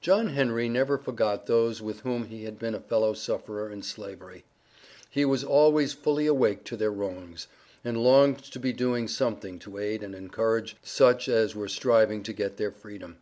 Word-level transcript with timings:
JOHN 0.00 0.30
HENRY 0.30 0.68
never 0.68 0.98
forgot 0.98 1.46
those 1.46 1.80
with 1.80 2.00
whom 2.00 2.24
he 2.24 2.42
had 2.42 2.58
been 2.58 2.74
a 2.74 2.80
fellow 2.80 3.14
sufferer 3.14 3.70
in 3.70 3.84
Slavery; 3.84 4.44
he 5.08 5.24
was 5.24 5.44
always 5.44 5.92
fully 5.92 6.26
awake 6.26 6.64
to 6.64 6.76
their 6.76 6.90
wrongs, 6.90 7.46
and 7.84 8.02
longed 8.02 8.38
to 8.50 8.58
be 8.58 8.72
doing 8.72 9.06
something 9.06 9.60
to 9.60 9.78
aid 9.78 10.02
and 10.02 10.12
encourage 10.16 10.76
such 10.82 11.28
as 11.28 11.54
were 11.54 11.68
striving 11.68 12.24
to 12.24 12.32
get 12.32 12.56
their 12.56 12.72
Freedom. 12.72 13.18